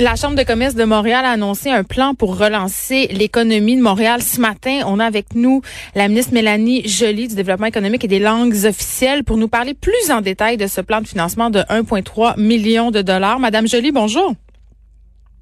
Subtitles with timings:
[0.00, 4.22] La Chambre de commerce de Montréal a annoncé un plan pour relancer l'économie de Montréal.
[4.22, 5.62] Ce matin, on a avec nous
[5.94, 10.10] la ministre Mélanie Joly du Développement économique et des langues officielles pour nous parler plus
[10.10, 13.38] en détail de ce plan de financement de 1,3 million de dollars.
[13.38, 14.34] Madame Joly, bonjour.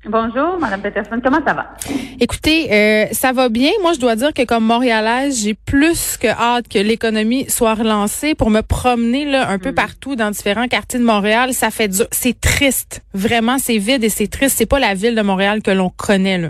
[0.04, 1.20] Bonjour, Madame Peterson.
[1.22, 1.74] Comment ça va?
[2.18, 3.70] Écoutez, euh, ça va bien.
[3.82, 8.34] Moi, je dois dire que comme Montréalaise, j'ai plus que hâte que l'économie soit relancée
[8.34, 9.74] pour me promener là un peu mm.
[9.74, 11.52] partout dans différents quartiers de Montréal.
[11.52, 12.06] Ça fait dur.
[12.10, 13.04] C'est triste.
[13.14, 14.56] Vraiment, c'est vide et c'est triste.
[14.58, 16.48] C'est pas la ville de Montréal que l'on connaît là.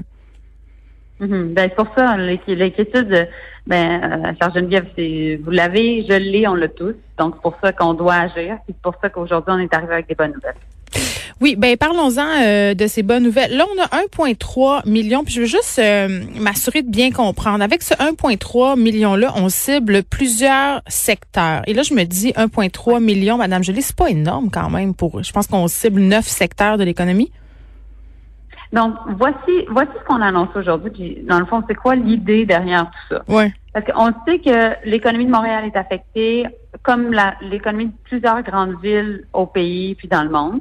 [1.20, 1.52] Mm-hmm.
[1.52, 3.28] Ben, c'est pour ça l'inquiétude.
[3.66, 4.86] Ben, euh, Geneviève,
[5.44, 6.94] vous l'avez, je l'ai, on l'a tous.
[7.18, 8.56] Donc c'est pour ça qu'on doit agir.
[8.66, 10.54] C'est pour ça qu'aujourd'hui on est arrivé avec des bonnes nouvelles.
[11.42, 13.56] Oui, ben parlons-en euh, de ces bonnes nouvelles.
[13.56, 15.24] Là, on a 1,3 million.
[15.24, 17.64] Puis je veux juste euh, m'assurer de bien comprendre.
[17.64, 21.62] Avec ce 1,3 million-là, on cible plusieurs secteurs.
[21.66, 25.20] Et là, je me dis 1,3 million, Madame Jolie, c'est pas énorme quand même pour.
[25.24, 27.32] Je pense qu'on cible neuf secteurs de l'économie.
[28.72, 31.24] Donc, voici, voici ce qu'on annonce aujourd'hui.
[31.28, 33.22] dans le fond, c'est quoi l'idée derrière tout ça?
[33.26, 33.52] Oui.
[33.72, 36.46] Parce qu'on sait que l'économie de Montréal est affectée,
[36.84, 40.60] comme l'économie de plusieurs grandes villes au pays puis dans le monde.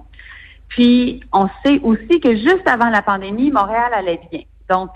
[0.72, 4.42] Puis, on sait aussi que juste avant la pandémie, Montréal allait bien.
[4.70, 4.90] Donc,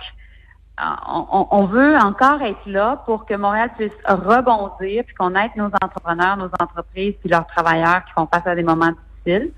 [0.81, 6.37] on, veut encore être là pour que Montréal puisse rebondir, puis qu'on aide nos entrepreneurs,
[6.37, 8.91] nos entreprises, puis leurs travailleurs qui font face à des moments
[9.25, 9.51] difficiles.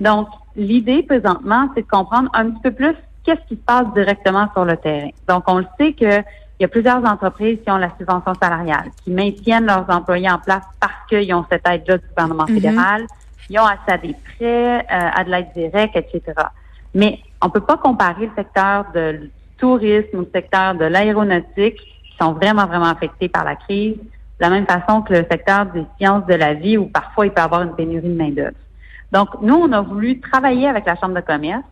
[0.00, 4.48] Donc, l'idée présentement, c'est de comprendre un petit peu plus qu'est-ce qui se passe directement
[4.52, 5.10] sur le terrain.
[5.28, 6.24] Donc, on le sait qu'il
[6.60, 10.64] y a plusieurs entreprises qui ont la subvention salariale, qui maintiennent leurs employés en place
[10.80, 12.54] parce qu'ils ont cette aide-là du gouvernement mm-hmm.
[12.54, 13.06] fédéral
[13.50, 16.22] ils ont accès à des prêts, euh, à de l'aide directe, etc.
[16.94, 22.16] Mais on peut pas comparer le secteur de tourisme ou le secteur de l'aéronautique qui
[22.20, 25.84] sont vraiment, vraiment affectés par la crise de la même façon que le secteur des
[25.98, 28.56] sciences de la vie où parfois il peut y avoir une pénurie de main-d'œuvre.
[29.10, 31.64] Donc, nous, on a voulu travailler avec la Chambre de commerce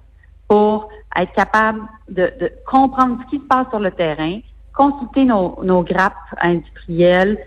[0.49, 2.33] pour être capable de,
[2.67, 4.41] comprendre ce qui se passe sur le terrain,
[4.75, 7.39] consulter nos, nos grappes industrielles,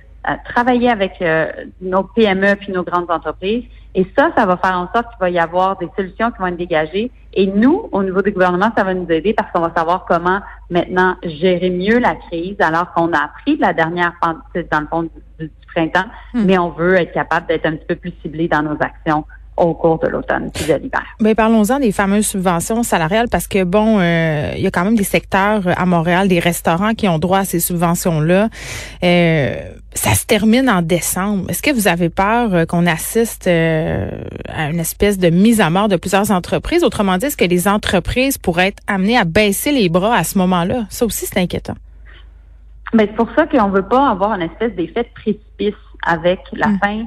[0.46, 3.64] travailler avec euh, nos PME puis nos grandes entreprises.
[3.96, 6.48] Et ça, ça va faire en sorte qu'il va y avoir des solutions qui vont
[6.48, 7.12] être dégagées.
[7.34, 10.42] Et nous, au niveau du gouvernement, ça va nous aider parce qu'on va savoir comment
[10.70, 15.04] maintenant gérer mieux la crise, alors qu'on a appris de la dernière dans le fond
[15.04, 16.46] du, printemps, hmm.
[16.46, 19.24] mais on veut être capable d'être un petit peu plus ciblé dans nos actions
[19.60, 21.04] au cours de l'automne puis de l'hiver.
[21.20, 24.96] Ben parlons-en des fameuses subventions salariales parce que bon, euh, il y a quand même
[24.96, 28.50] des secteurs à Montréal, des restaurants qui ont droit à ces subventions-là.
[29.04, 29.56] Euh,
[29.94, 31.50] ça se termine en décembre.
[31.50, 35.90] Est-ce que vous avez peur euh, qu'on assiste à une espèce de mise à mort
[35.90, 36.84] de plusieurs entreprises?
[36.84, 40.38] Autrement dit, est-ce que les entreprises pourraient être amenées à baisser les bras à ce
[40.38, 40.86] moment-là?
[40.90, 41.76] Ça aussi, c'est inquiétant.
[42.94, 45.76] Mais ben, c'est pour ça qu'on veut pas avoir une espèce d'effet de précipice
[46.06, 46.80] avec la hum.
[46.82, 47.06] fin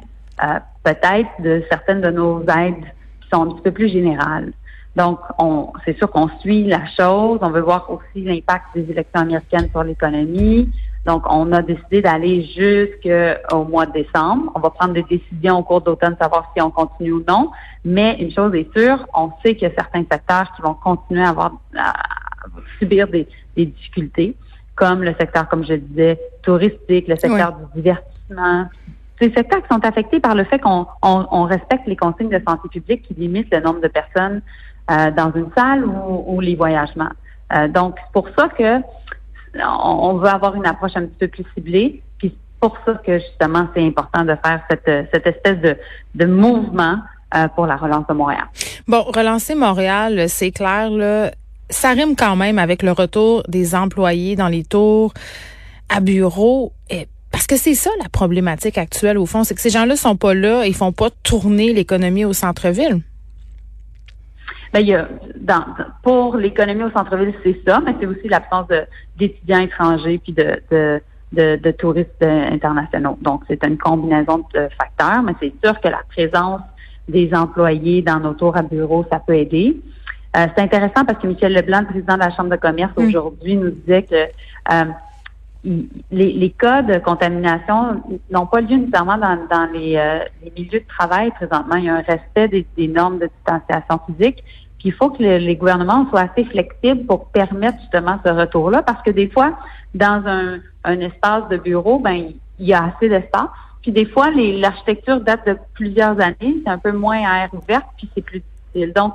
[0.82, 2.84] peut-être de certaines de nos aides
[3.20, 4.52] qui sont un petit peu plus générales.
[4.94, 7.38] Donc, on, c'est sûr qu'on suit la chose.
[7.40, 10.70] On veut voir aussi l'impact des élections américaines sur l'économie.
[11.06, 14.52] Donc, on a décidé d'aller jusqu'au mois de décembre.
[14.54, 17.50] On va prendre des décisions au cours d'automne, savoir si on continue ou non.
[17.84, 21.24] Mais une chose est sûre, on sait qu'il y a certains secteurs qui vont continuer
[21.24, 21.94] à avoir à
[22.78, 23.26] subir des,
[23.56, 24.36] difficultés,
[24.74, 28.66] comme le secteur, comme je disais, touristique, le secteur du divertissement,
[29.22, 33.02] ces secteurs qui sont affectés par le fait qu'on respecte les consignes de santé publique
[33.02, 34.42] qui limitent le nombre de personnes
[34.90, 37.12] euh, dans une salle ou, les voyagements.
[37.54, 38.80] Euh, donc, c'est pour ça que
[39.54, 42.02] on, veut avoir une approche un petit peu plus ciblée.
[42.18, 45.76] Puis c'est pour ça que justement, c'est important de faire cette, cette espèce
[46.14, 46.96] de, mouvement
[47.36, 48.44] euh, pour la relance de Montréal.
[48.88, 51.30] Bon, relancer Montréal, c'est clair, là,
[51.70, 55.12] ça rime quand même avec le retour des employés dans les tours
[55.88, 56.72] à bureau.
[56.90, 57.06] Et
[57.42, 60.32] parce que c'est ça la problématique actuelle au fond, c'est que ces gens-là sont pas
[60.32, 63.00] là, ils font pas tourner l'économie au centre-ville.
[64.72, 65.08] Ben, il y a,
[65.40, 65.64] dans,
[66.04, 68.68] pour l'économie au centre-ville, c'est ça, mais c'est aussi l'absence
[69.18, 73.18] d'étudiants étrangers puis de, de, de, touristes internationaux.
[73.20, 76.60] Donc, c'est une combinaison de facteurs, mais c'est sûr que la présence
[77.08, 79.80] des employés dans nos tours à bureau, ça peut aider.
[80.36, 83.04] Euh, c'est intéressant parce que Michel Leblanc, président de la Chambre de commerce, mm.
[83.04, 84.84] aujourd'hui, nous disait que euh,
[85.64, 90.80] les, les, cas de contamination n'ont pas lieu nécessairement dans, dans les, euh, les, milieux
[90.80, 91.76] de travail présentement.
[91.76, 94.42] Il y a un respect des, des normes de distanciation physique.
[94.78, 99.00] Puis il faut que les gouvernements soient assez flexibles pour permettre justement ce retour-là, parce
[99.02, 99.56] que des fois,
[99.94, 103.48] dans un, un espace de bureau, ben il y a assez d'espace.
[103.82, 107.82] Puis des fois, l'architecture date de plusieurs années, c'est un peu moins à air ouvert,
[107.96, 108.42] puis c'est plus
[108.74, 108.92] difficile.
[108.92, 109.14] Donc,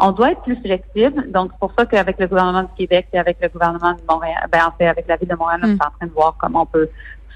[0.00, 1.30] on doit être plus flexible.
[1.30, 4.46] Donc, c'est pour ça qu'avec le gouvernement du Québec et avec le gouvernement de Montréal,
[4.50, 5.78] ben, en fait, avec la ville de Montréal, on est mm.
[5.86, 6.88] en train de voir comment on peut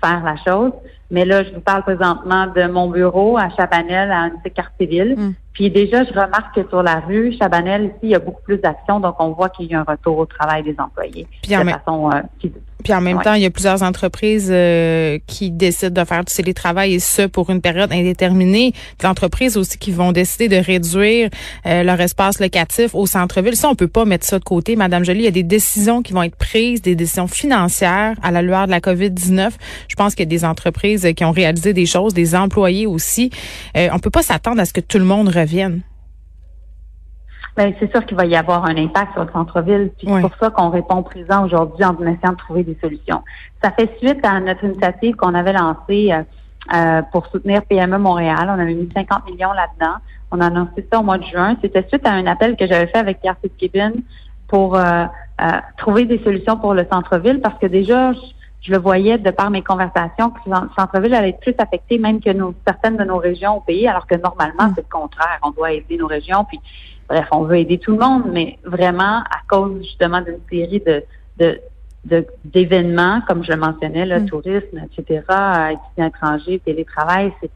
[0.02, 0.72] faire la chose.
[1.10, 5.16] Mais là, je vous parle présentement de mon bureau à Chabanel, à Annecy-Cartierville.
[5.16, 5.34] Mm.
[5.54, 8.58] Puis déjà, je remarque que sur la rue Chabanel, ici, il y a beaucoup plus
[8.58, 11.70] d'actions, donc on voit qu'il y a un retour au travail des employés Puis de
[11.70, 12.48] façon euh,
[12.82, 16.34] Puis en même temps, il y a plusieurs entreprises euh, qui décident de faire du
[16.34, 18.72] télétravail et ce pour une période indéterminée.
[18.98, 21.30] Des entreprises aussi qui vont décider de réduire
[21.66, 23.54] euh, leur espace locatif au centre-ville.
[23.54, 25.20] Ça, on peut pas mettre ça de côté, Madame Jolie.
[25.20, 28.66] Il y a des décisions qui vont être prises, des décisions financières à la lueur
[28.66, 29.52] de la COVID-19.
[29.86, 33.30] Je pense qu'il y a des entreprises qui ont réalisé des choses, des employés aussi.
[33.74, 35.82] on peut pas s'attendre à ce que tout le monde viennent?
[37.56, 39.92] Bien, c'est sûr qu'il va y avoir un impact sur le centre-ville.
[39.96, 43.22] Puis c'est pour ça qu'on répond présent aujourd'hui en essayant de trouver des solutions.
[43.62, 46.22] Ça fait suite à notre initiative qu'on avait lancée euh,
[46.74, 48.46] euh, pour soutenir PME Montréal.
[48.48, 49.96] On avait mis 50 millions là-dedans.
[50.32, 51.56] On a annoncé ça au mois de juin.
[51.62, 53.92] C'était suite à un appel que j'avais fait avec Pierre Fitzgibbon
[54.48, 55.04] pour euh,
[55.76, 58.18] trouver des solutions pour le centre-ville parce que déjà, je
[58.70, 62.30] le voyais de par mes conversations que le centre-ville allait être plus affecté même que
[62.30, 64.72] nos, certaines de nos régions au pays, alors que normalement, mm.
[64.74, 65.38] c'est le contraire.
[65.42, 66.60] On doit aider nos régions, puis
[67.08, 71.04] bref, on veut aider tout le monde, mais vraiment à cause justement d'une série de,
[71.38, 71.60] de
[72.44, 74.26] d'événements, comme je le mentionnais, le mm.
[74.26, 75.22] tourisme, etc.,
[75.70, 77.50] étudiants étrangers, télétravail, c'est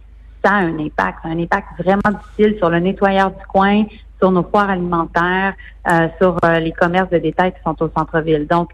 [0.44, 3.84] ça a un impact, un impact vraiment difficile sur le nettoyeur du coin,
[4.19, 5.54] sur nos foires alimentaires,
[5.90, 8.46] euh, sur euh, les commerces de détail qui sont au centre-ville.
[8.46, 8.70] Donc,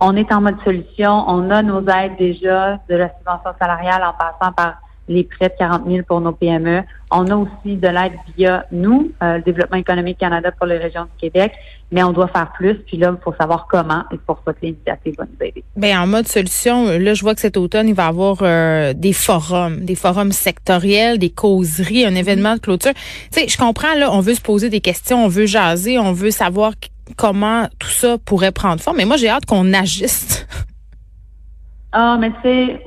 [0.00, 1.24] on est en mode solution.
[1.28, 5.54] On a nos aides déjà de la subvention salariale en passant par les prêts de
[5.58, 6.82] 40 000 pour nos PME.
[7.10, 11.04] On a aussi de l'aide via nous, euh, le Développement économique Canada pour les régions
[11.04, 11.52] du Québec,
[11.90, 12.74] mais on doit faire plus.
[12.74, 15.64] Puis là, il faut savoir comment et pour ça que l'initiative va nous aider.
[15.76, 18.92] Bien, en mode solution, là, je vois que cet automne, il va y avoir euh,
[18.92, 22.92] des forums, des forums sectoriels, des causeries, un événement de clôture.
[23.32, 26.12] Tu sais, je comprends, là, on veut se poser des questions, on veut jaser, on
[26.12, 26.72] veut savoir
[27.16, 28.98] comment tout ça pourrait prendre forme.
[28.98, 30.46] Mais moi, j'ai hâte qu'on agisse.
[31.92, 32.82] Ah, mais tu sais,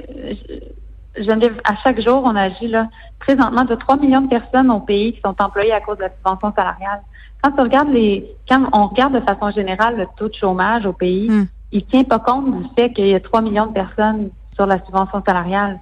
[1.15, 2.87] à chaque jour, on agit là.
[3.19, 6.09] Présentement, de 3 millions de personnes au pays qui sont employées à cause de la
[6.09, 7.01] subvention salariale.
[7.43, 10.93] Quand on regarde les, quand on regarde de façon générale le taux de chômage au
[10.93, 11.47] pays, il hmm.
[11.71, 14.83] il tient pas compte du fait qu'il y a 3 millions de personnes sur la
[14.85, 15.79] subvention salariale.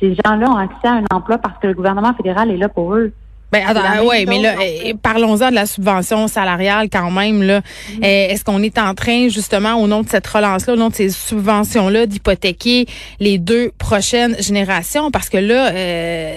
[0.00, 2.94] Ces gens-là ont accès à un emploi parce que le gouvernement fédéral est là pour
[2.94, 3.12] eux.
[3.62, 7.42] Ben, oui, mais là, eh, parlons-en de la subvention salariale quand même.
[7.42, 7.60] Là.
[7.60, 7.98] Mm-hmm.
[8.02, 10.94] Eh, est-ce qu'on est en train, justement, au nom de cette relance-là, au nom de
[10.94, 12.86] ces subventions-là, d'hypothéquer
[13.20, 15.10] les deux prochaines générations?
[15.10, 16.36] Parce que là, euh,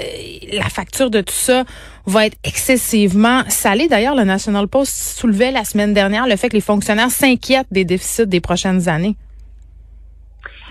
[0.53, 1.63] la facture de tout ça
[2.05, 3.87] va être excessivement salée.
[3.87, 7.83] D'ailleurs, le National Post soulevait la semaine dernière le fait que les fonctionnaires s'inquiètent des
[7.83, 9.15] déficits des prochaines années.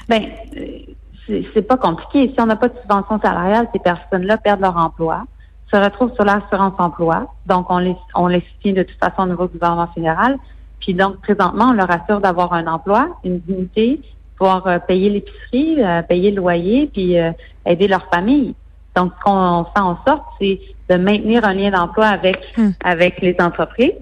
[0.09, 0.23] Ben,
[0.57, 2.33] euh, c'est pas compliqué.
[2.33, 5.25] Si on n'a pas de subvention salariale, ces personnes-là perdent leur emploi
[5.73, 7.33] se retrouvent sur l'assurance emploi.
[7.47, 10.39] Donc, on les, on les soutient de toute façon au niveau du gouvernement fédéral.
[10.81, 14.01] Puis donc, présentement, on leur assure d'avoir un emploi, une dignité,
[14.37, 17.33] pouvoir euh, payer l'épicerie, euh, payer le loyer, puis euh,
[17.65, 18.55] aider leur famille.
[18.95, 22.71] Donc, ce qu'on fait en sorte, c'est de maintenir un lien d'emploi avec hmm.
[22.85, 23.95] avec les entreprises,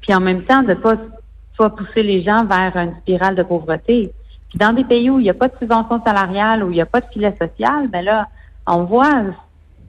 [0.00, 0.94] puis en même temps de pas
[1.54, 4.12] soit pousser les gens vers une spirale de pauvreté.
[4.48, 6.80] Puis dans des pays où il n'y a pas de subvention salariale, où il n'y
[6.80, 8.28] a pas de filet social, ben là,
[8.66, 9.22] on voit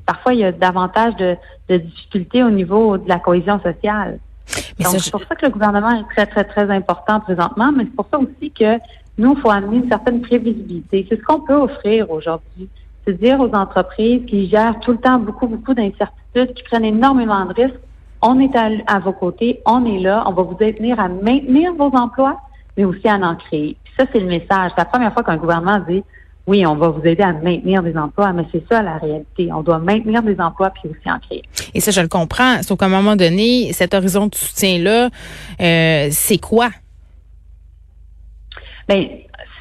[0.06, 1.38] parfois il y a davantage de,
[1.70, 4.20] difficultés au niveau de la cohésion sociale.
[4.80, 7.96] Donc, c'est pour ça que le gouvernement est très, très, très important présentement, mais c'est
[7.96, 8.78] pour ça aussi que
[9.18, 11.06] nous, il faut amener une certaine prévisibilité.
[11.10, 12.68] C'est ce qu'on peut offrir aujourd'hui.
[13.06, 17.46] C'est dire aux entreprises qui gèrent tout le temps beaucoup, beaucoup d'incertitudes, qui prennent énormément
[17.46, 17.80] de risques,
[18.22, 21.92] on est à, vos côtés, on est là, on va vous aider à maintenir vos
[21.94, 22.40] emplois,
[22.78, 23.76] mais aussi à en créer.
[23.98, 24.72] ça, c'est le message.
[24.72, 26.04] C'est la première fois qu'un gouvernement dit
[26.46, 29.50] oui, on va vous aider à maintenir des emplois, mais c'est ça la réalité.
[29.54, 31.44] On doit maintenir des emplois puis aussi en créer.
[31.74, 32.62] Et ça, je le comprends.
[32.64, 35.10] Sauf qu'à un moment donné, cet horizon de soutien-là,
[35.62, 36.70] euh, c'est quoi?
[38.90, 39.08] Bien,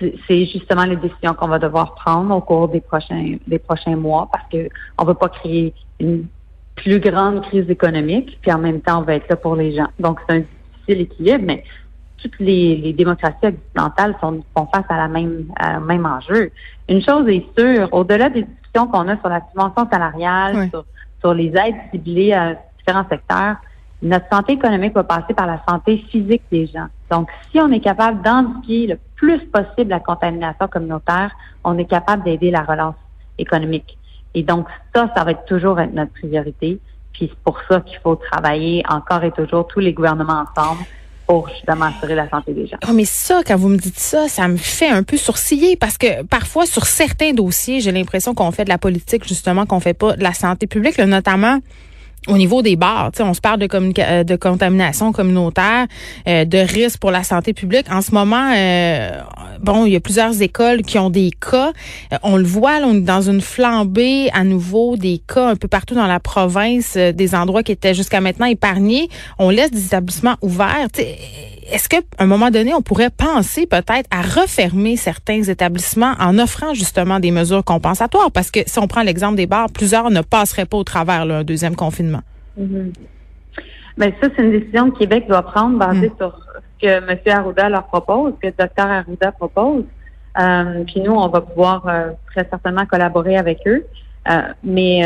[0.00, 4.28] c'est justement les décisions qu'on va devoir prendre au cours des prochains des prochains mois
[4.32, 6.26] parce que on veut pas créer une
[6.74, 9.88] plus grande crise économique, puis en même temps, on va être là pour les gens.
[9.98, 11.64] Donc, c'est un difficile équilibre, mais
[12.22, 15.46] toutes les, démocraties occidentales sont, font face à la même,
[15.84, 16.50] même enjeu.
[16.88, 20.70] Une chose est sûre, au-delà des discussions qu'on a sur la subvention salariale,
[21.20, 23.56] sur, les aides ciblées à différents secteurs,
[24.02, 26.88] notre santé économique va passer par la santé physique des gens.
[27.10, 31.30] Donc, si on est capable d'endiguer le plus possible la contamination communautaire,
[31.62, 32.96] on est capable d'aider la relance
[33.38, 33.96] économique.
[34.34, 36.80] Et donc, ça, ça va être toujours être notre priorité.
[37.12, 40.82] Puis c'est pour ça qu'il faut travailler encore et toujours, tous les gouvernements ensemble,
[41.32, 42.76] pour justement la santé des gens.
[42.86, 45.96] Oh, mais ça, quand vous me dites ça, ça me fait un peu sourciller parce
[45.96, 49.94] que parfois, sur certains dossiers, j'ai l'impression qu'on fait de la politique, justement, qu'on fait
[49.94, 51.58] pas de la santé publique, notamment
[52.28, 55.86] au niveau des bars, on se parle de, euh, de contamination communautaire,
[56.28, 57.86] euh, de risque pour la santé publique.
[57.90, 59.10] En ce moment, euh,
[59.60, 61.72] bon, il y a plusieurs écoles qui ont des cas.
[62.22, 65.94] on le voit, on est dans une flambée à nouveau des cas un peu partout
[65.94, 69.08] dans la province, des endroits qui étaient jusqu'à maintenant épargnés.
[69.38, 70.88] On laisse des établissements ouverts.
[71.70, 76.74] Est-ce qu'à un moment donné, on pourrait penser peut-être à refermer certains établissements en offrant
[76.74, 78.30] justement des mesures compensatoires?
[78.30, 81.44] Parce que si on prend l'exemple des bars, plusieurs ne passeraient pas au travers d'un
[81.44, 82.22] deuxième confinement.
[82.56, 86.16] Ben, ça, c'est une décision que Québec doit prendre basée mm.
[86.18, 86.40] sur
[86.80, 87.18] ce que M.
[87.26, 89.84] Arruda leur propose, ce que le Dr Arruda propose.
[90.40, 93.84] Euh, puis nous, on va pouvoir euh, très certainement collaborer avec eux.
[94.30, 95.02] Euh, mais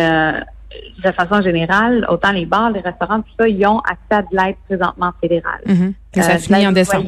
[1.04, 4.28] de façon générale, autant les bars, les restaurants, tout ça, ils ont accès à de
[4.32, 5.60] l'aide présentement fédérale.
[5.66, 7.04] Mm ça finit en décembre.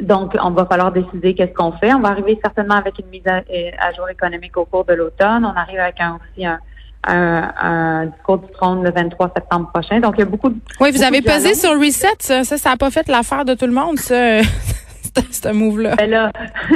[0.00, 1.92] donc, on va falloir décider qu'est-ce qu'on fait.
[1.92, 5.44] On va arriver certainement avec une mise à, jour économique au cours de l'automne.
[5.44, 6.58] On arrive avec un, aussi un,
[7.04, 10.00] un, discours du trône le 23 septembre prochain.
[10.00, 10.56] Donc, il y a beaucoup de...
[10.80, 12.08] Oui, vous avez pesé sur Reset.
[12.20, 14.40] Ça, ça n'a pas fait l'affaire de tout le monde, ça,
[15.30, 15.96] ce move-là.
[15.96, 16.32] Ben là,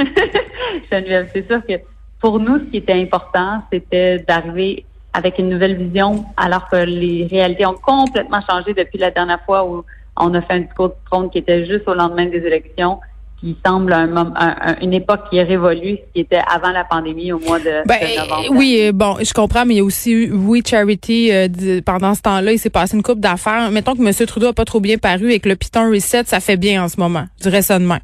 [0.91, 1.73] Geneviève, c'est sûr que
[2.19, 7.27] pour nous, ce qui était important, c'était d'arriver avec une nouvelle vision, alors que les
[7.29, 9.83] réalités ont complètement changé depuis la dernière fois où
[10.17, 12.99] on a fait un discours de trône qui était juste au lendemain des élections
[13.39, 17.39] qui semble un, une époque qui est révolue, ce qui était avant la pandémie au
[17.39, 18.47] mois de, ben, novembre.
[18.51, 22.15] Oui, euh, bon, je comprends, mais il y a aussi eu We Charity euh, pendant
[22.15, 22.53] ce temps-là.
[22.53, 23.69] Il s'est passé une coupe d'affaires.
[23.71, 24.27] Mettons que M.
[24.27, 26.87] Trudeau a pas trop bien paru et que le Python Reset, ça fait bien en
[26.87, 27.25] ce moment.
[27.37, 27.99] Ça demain.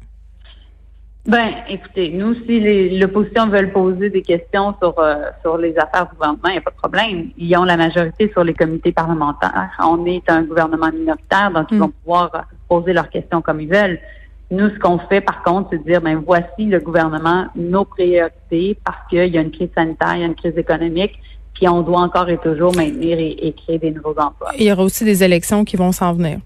[1.24, 6.16] Ben, écoutez, nous, si l'opposition veut poser des questions sur euh, sur les affaires du
[6.16, 7.30] gouvernement, il n'y a pas de problème.
[7.38, 9.70] Ils ont la majorité sur les comités parlementaires.
[9.78, 11.80] On est un gouvernement minoritaire, donc ils mm.
[11.80, 14.00] vont pouvoir poser leurs questions comme ils veulent.
[14.50, 18.76] Nous, ce qu'on fait, par contre, c'est de dire, ben voici le gouvernement, nos priorités,
[18.84, 21.18] parce qu'il y a une crise sanitaire, il y a une crise économique,
[21.54, 24.50] puis on doit encore et toujours maintenir et, créer des nouveaux emplois.
[24.58, 26.38] Il y aura aussi des élections qui vont s'en venir.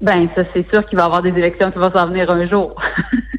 [0.00, 2.46] Ben, ça, c'est sûr qu'il va y avoir des élections qui vont s'en venir un
[2.46, 2.74] jour.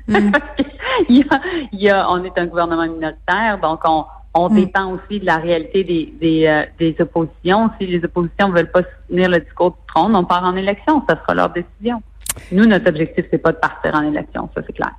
[0.07, 0.31] Mm.
[1.09, 1.25] il,
[1.73, 4.55] y a, on est un gouvernement minoritaire, donc on, on mm.
[4.55, 7.69] dépend aussi de la réalité des, des, euh, des oppositions.
[7.79, 11.03] Si les oppositions ne veulent pas soutenir le discours du trône, on part en élection.
[11.07, 12.01] Ça sera leur décision.
[12.51, 14.91] Nous, notre objectif, c'est pas de partir en élection, ça c'est clair.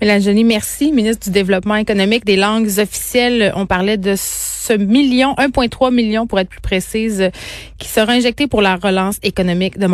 [0.00, 3.52] Mélanie, merci, ministre du Développement économique des langues officielles.
[3.54, 7.30] On parlait de ce million, 1,3 million pour être plus précise,
[7.78, 9.86] qui sera injecté pour la relance économique de